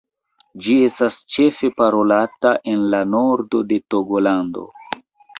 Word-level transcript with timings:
Ĝi 0.67 0.75
estas 0.85 1.17
ĉefe 1.35 1.69
parolata 1.81 2.53
en 2.71 2.87
la 2.93 3.01
nordo 3.17 3.61
de 3.73 3.77
Togolando. 3.95 4.65